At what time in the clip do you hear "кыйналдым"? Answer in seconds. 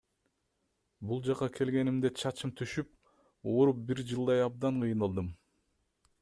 4.87-5.33